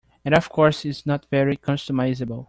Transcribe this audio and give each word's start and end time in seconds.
And 0.25 0.33
of 0.33 0.49
course, 0.49 0.83
it's 0.83 1.05
not 1.05 1.27
very 1.29 1.55
customizable. 1.55 2.39